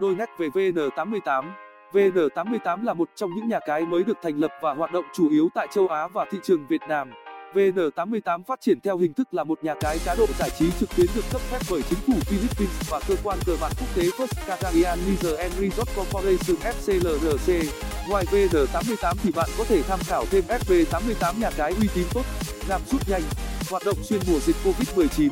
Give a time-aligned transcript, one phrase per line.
[0.00, 1.50] đôi nét về VN88
[1.92, 5.30] VN88 là một trong những nhà cái mới được thành lập và hoạt động chủ
[5.30, 7.10] yếu tại châu Á và thị trường Việt Nam.
[7.54, 10.88] VN88 phát triển theo hình thức là một nhà cái cá độ giải trí trực
[10.96, 14.02] tuyến được cấp phép bởi chính phủ Philippines và cơ quan cờ bạc quốc tế
[14.02, 17.64] First Cagayan Leisure and Resort Corporation FCLRC.
[18.08, 22.22] Ngoài VN88 thì bạn có thể tham khảo thêm FB88 nhà cái uy tín tốt,
[22.68, 23.22] làm rút nhanh,
[23.70, 25.30] hoạt động xuyên mùa dịch Covid-19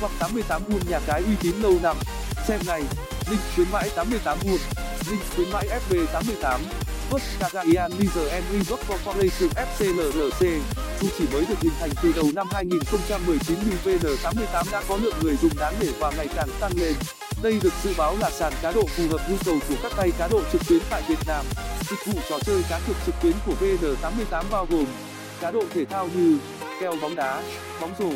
[0.00, 1.96] hoặc 88 buôn nhà cái uy tín lâu năm.
[2.46, 2.82] Xem ngay,
[3.30, 4.58] link khuyến mãi 88 won,
[5.10, 6.58] link khuyến mãi FB88.
[7.10, 10.60] First Cagayan Leisure and Resort Corporation FCLRC
[11.00, 15.14] dù chỉ mới được hình thành từ đầu năm 2019 nhưng VN88 đã có lượng
[15.22, 16.94] người dùng đáng nể và ngày càng tăng lên.
[17.42, 20.12] Đây được dự báo là sàn cá độ phù hợp nhu cầu của các tay
[20.18, 21.44] cá độ trực tuyến tại Việt Nam.
[21.90, 24.86] Dịch vụ trò chơi cá cược trực tuyến của VN88 bao gồm
[25.40, 26.38] cá độ thể thao như
[26.80, 27.42] kèo bóng đá,
[27.80, 28.10] bóng rổ,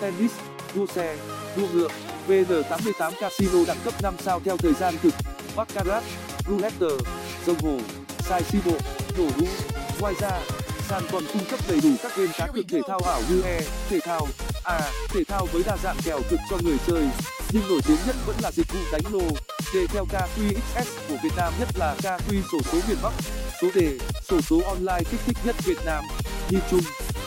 [0.00, 0.32] tennis,
[0.74, 1.16] đua xe,
[1.56, 1.88] đua ngựa.
[2.28, 5.14] VN88 Casino đẳng cấp 5 sao theo thời gian thực,
[5.56, 6.02] baccarat,
[6.48, 6.86] roulette,
[7.46, 7.78] rồng hổ,
[8.18, 8.76] xài xi bộ,
[9.18, 9.46] nổ hũ.
[10.00, 10.40] Ngoài ra,
[10.88, 13.60] sàn còn cung cấp đầy đủ các game cá cược thể thao ảo như e
[13.88, 14.26] thể thao
[14.64, 17.08] a thể thao với đa dạng kèo cực cho người chơi
[17.52, 19.20] nhưng nổi tiếng nhất vẫn là dịch vụ đánh lô
[19.74, 23.12] đề theo kqxs của việt nam nhất là kq sổ số miền bắc
[23.62, 26.04] số đề sổ số online kích thích nhất việt nam
[26.50, 26.82] nhìn chung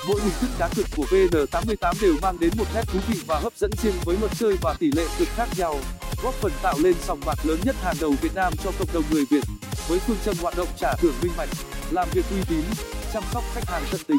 [0.10, 3.40] mỗi hình thức cá cược của vn88 đều mang đến một nét thú vị và
[3.40, 5.76] hấp dẫn riêng với luật chơi và tỷ lệ cực khác nhau,
[6.24, 9.04] góp phần tạo lên sòng bạc lớn nhất hàng đầu việt nam cho cộng đồng
[9.12, 9.44] người việt.
[9.88, 11.50] Với phương châm hoạt động trả thưởng minh bạch,
[11.92, 12.64] làm việc uy tín,
[13.14, 14.18] chăm sóc khách hàng tận tình,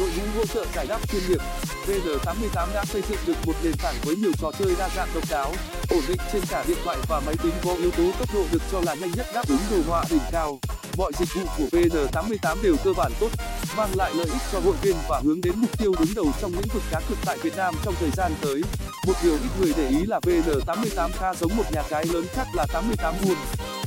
[0.00, 1.40] đội ngũ hỗ trợ giải đáp chuyên nghiệp
[1.86, 5.24] vn88 đã xây dựng được một nền tảng với nhiều trò chơi đa dạng độc
[5.30, 5.52] đáo,
[5.90, 8.62] ổn định trên cả điện thoại và máy tính có yếu tố tốc độ được
[8.72, 10.58] cho là nhanh nhất đáp ứng đồ họa đỉnh cao
[11.00, 13.28] mọi dịch vụ của vn88 đều cơ bản tốt,
[13.76, 16.52] mang lại lợi ích cho hội viên và hướng đến mục tiêu đứng đầu trong
[16.52, 18.62] lĩnh vực cá cược tại việt nam trong thời gian tới.
[19.06, 22.46] Một điều ít người để ý là vn88 khá giống một nhà cái lớn khác
[22.54, 23.34] là 88 won.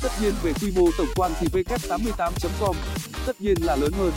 [0.04, 2.76] Tất nhiên về quy mô tổng quan thì w88 com,
[3.26, 4.12] tất nhiên là lớn hơn.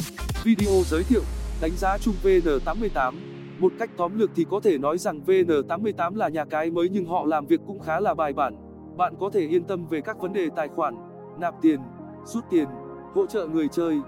[0.45, 1.23] Video giới thiệu,
[1.61, 3.13] đánh giá chung vn88
[3.59, 7.07] một cách tóm lược thì có thể nói rằng vn88 là nhà cái mới nhưng
[7.07, 8.57] họ làm việc cũng khá là bài bản.
[8.97, 10.95] Bạn có thể yên tâm về các vấn đề tài khoản,
[11.39, 11.81] nạp tiền,
[12.25, 12.67] rút tiền
[13.17, 13.99] hỗ trợ người chơi.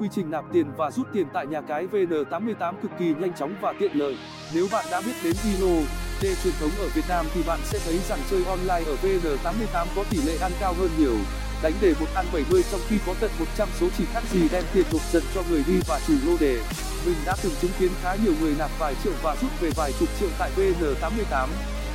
[0.00, 3.54] Quy trình nạp tiền và rút tiền tại nhà cái vn88 cực kỳ nhanh chóng
[3.60, 4.16] và tiện lợi.
[4.54, 5.82] Nếu bạn đã biết đến Zalo
[6.22, 9.86] đề truyền thống ở Việt Nam thì bạn sẽ thấy rằng chơi online ở vn88
[9.96, 11.16] có tỷ lệ ăn cao hơn nhiều.
[11.62, 14.64] Đánh đề một ăn 70 trong khi có tận 100 số chỉ khác gì đem
[14.74, 16.60] tiền nộp dần cho người đi và chủ lô đề.
[17.06, 19.92] Mình đã từng chứng kiến khá nhiều người nạp vài triệu và rút về vài
[20.00, 21.48] chục triệu tại vn88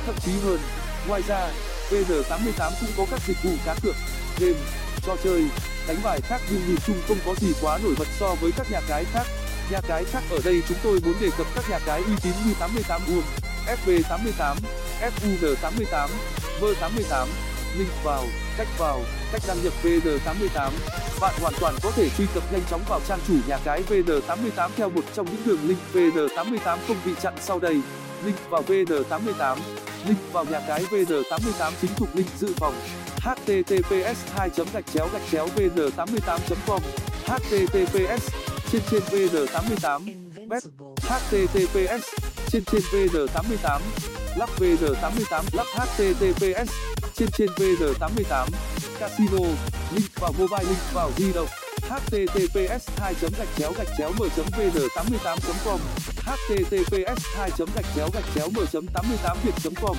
[0.06, 0.60] thậm chí hơn.
[1.08, 1.48] Ngoài ra
[1.90, 3.94] vn88 cũng có các dịch vụ cá cược,
[4.40, 4.58] game
[5.06, 5.44] trò chơi.
[5.88, 8.70] Đánh bài khác nhưng nhìn chung không có gì quá nổi bật so với các
[8.70, 9.26] nhà cái khác.
[9.70, 12.32] Nhà cái khác ở đây chúng tôi muốn đề cập các nhà cái uy tín
[12.46, 13.22] như 88 won
[13.66, 14.56] fb88
[15.00, 16.08] fun88
[16.60, 17.26] v88,
[17.78, 18.24] link vào
[18.58, 19.00] cách vào
[19.32, 20.70] cách đăng nhập vn88
[21.20, 24.70] bạn hoàn toàn có thể truy cập nhanh chóng vào trang chủ nhà cái vn88
[24.76, 27.80] theo một trong những đường link vn88 không bị chặn sau đây.
[28.24, 29.56] Link vào vn88
[30.06, 32.74] link vào nhà cái vn88 chính thuộc link dự phòng
[33.24, 36.82] https 2 gạch chéo gạch chéo vn 88 com
[37.26, 38.28] https
[38.72, 40.02] trên trên vn 88
[40.48, 40.62] bet
[41.02, 42.04] https
[42.48, 43.82] trên trên vn 88
[44.36, 46.70] lắp vn 88 lắp https
[47.16, 48.46] trên trên vn88
[49.00, 49.38] casino,
[49.94, 51.48] link vào mobile, link vào di động
[51.82, 55.80] https 2 gạch chéo gạch chéo m vn 88 com
[56.16, 58.56] https 2 gạch chéo gạch chéo m
[58.92, 59.96] 88 việt com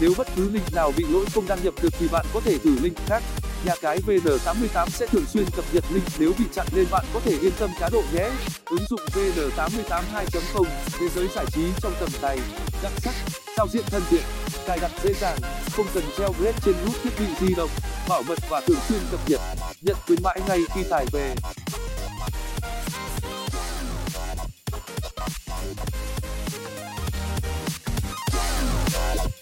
[0.00, 2.58] nếu bất cứ link nào bị lỗi không đăng nhập được thì bạn có thể
[2.58, 3.22] thử link khác.
[3.64, 7.20] Nhà cái vn88 sẽ thường xuyên cập nhật link nếu bị chặn nên bạn có
[7.24, 8.30] thể yên tâm cá độ nhé.
[8.70, 10.64] Ứng dụng vn88 2.0
[10.98, 12.38] thế giới giải trí trong tầm tay.
[12.82, 13.14] Đặc sắc,
[13.56, 14.22] giao diện thân thiện,
[14.66, 15.38] cài đặt dễ dàng,
[15.72, 17.70] không cần treo jailbreak trên nút thiết bị di động,
[18.08, 19.40] bảo mật và thường xuyên cập nhật.
[19.82, 21.34] Nhận khuyến mãi ngay khi tải về.